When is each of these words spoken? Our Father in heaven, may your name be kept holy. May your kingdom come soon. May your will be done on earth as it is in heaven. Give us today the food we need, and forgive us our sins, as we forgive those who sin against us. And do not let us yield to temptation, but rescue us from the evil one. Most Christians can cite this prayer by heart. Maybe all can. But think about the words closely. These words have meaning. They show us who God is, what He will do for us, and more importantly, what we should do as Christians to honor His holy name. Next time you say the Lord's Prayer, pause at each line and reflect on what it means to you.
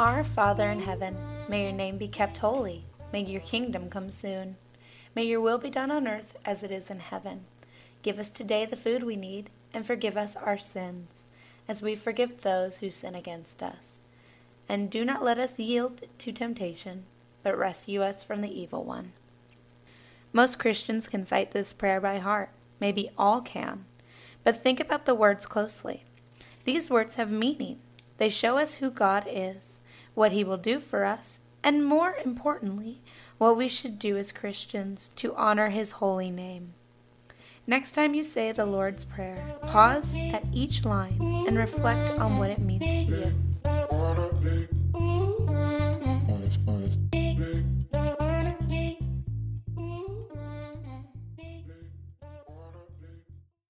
Our 0.00 0.22
Father 0.22 0.68
in 0.68 0.82
heaven, 0.82 1.16
may 1.48 1.64
your 1.64 1.72
name 1.72 1.98
be 1.98 2.06
kept 2.06 2.38
holy. 2.38 2.84
May 3.12 3.24
your 3.24 3.40
kingdom 3.40 3.90
come 3.90 4.10
soon. 4.10 4.54
May 5.16 5.24
your 5.24 5.40
will 5.40 5.58
be 5.58 5.70
done 5.70 5.90
on 5.90 6.06
earth 6.06 6.38
as 6.44 6.62
it 6.62 6.70
is 6.70 6.88
in 6.88 7.00
heaven. 7.00 7.46
Give 8.04 8.20
us 8.20 8.28
today 8.28 8.64
the 8.64 8.76
food 8.76 9.02
we 9.02 9.16
need, 9.16 9.50
and 9.74 9.84
forgive 9.84 10.16
us 10.16 10.36
our 10.36 10.56
sins, 10.56 11.24
as 11.66 11.82
we 11.82 11.96
forgive 11.96 12.42
those 12.42 12.76
who 12.76 12.90
sin 12.90 13.16
against 13.16 13.60
us. 13.60 13.98
And 14.68 14.88
do 14.88 15.04
not 15.04 15.24
let 15.24 15.36
us 15.36 15.58
yield 15.58 16.02
to 16.18 16.30
temptation, 16.30 17.02
but 17.42 17.58
rescue 17.58 18.00
us 18.00 18.22
from 18.22 18.40
the 18.40 18.56
evil 18.56 18.84
one. 18.84 19.10
Most 20.32 20.60
Christians 20.60 21.08
can 21.08 21.26
cite 21.26 21.50
this 21.50 21.72
prayer 21.72 22.00
by 22.00 22.20
heart. 22.20 22.50
Maybe 22.78 23.10
all 23.18 23.40
can. 23.40 23.84
But 24.44 24.62
think 24.62 24.78
about 24.78 25.06
the 25.06 25.14
words 25.16 25.44
closely. 25.44 26.04
These 26.64 26.88
words 26.88 27.16
have 27.16 27.32
meaning. 27.32 27.80
They 28.18 28.28
show 28.28 28.58
us 28.58 28.74
who 28.74 28.90
God 28.90 29.24
is, 29.28 29.78
what 30.18 30.32
He 30.32 30.42
will 30.42 30.58
do 30.58 30.80
for 30.80 31.04
us, 31.04 31.38
and 31.62 31.86
more 31.86 32.16
importantly, 32.24 32.98
what 33.38 33.56
we 33.56 33.68
should 33.68 34.00
do 34.00 34.16
as 34.16 34.32
Christians 34.32 35.10
to 35.16 35.32
honor 35.36 35.68
His 35.68 35.92
holy 35.92 36.30
name. 36.30 36.74
Next 37.68 37.92
time 37.92 38.14
you 38.14 38.24
say 38.24 38.50
the 38.50 38.66
Lord's 38.66 39.04
Prayer, 39.04 39.54
pause 39.62 40.16
at 40.16 40.42
each 40.52 40.84
line 40.84 41.18
and 41.20 41.56
reflect 41.56 42.10
on 42.10 42.38
what 42.38 42.50
it 42.50 42.58
means 42.58 43.04
to 43.04 43.12
you. 43.12 44.57